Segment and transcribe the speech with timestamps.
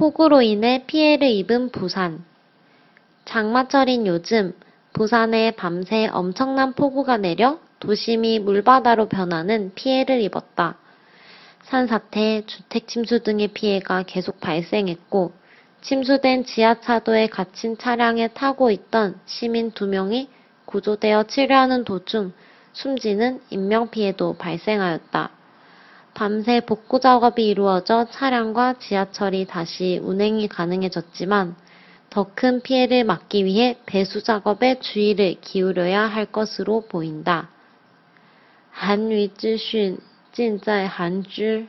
[0.00, 2.24] 폭우로 인해 피해를 입은 부산.
[3.26, 4.54] 장마철인 요즘
[4.94, 10.78] 부산에 밤새 엄청난 폭우가 내려 도심이 물바다로 변하는 피해를 입었다.
[11.64, 15.32] 산사태, 주택 침수 등의 피해가 계속 발생했고
[15.82, 20.30] 침수된 지하차도에 갇힌 차량에 타고 있던 시민 두 명이
[20.64, 22.32] 구조되어 치료하는 도중
[22.72, 25.39] 숨지는 인명피해도 발생하였다.
[26.19, 31.55] 밤새 복구 작업이 이루어져 차량과 지하철이 다시 운행이 가능해졌지만
[32.09, 37.49] 더 큰 피해를 막기 위해 배수 작업에 주의를 기울여야 할 것으로 보인다.
[38.71, 39.97] 韩语资讯
[40.31, 41.67] 尽在韩知。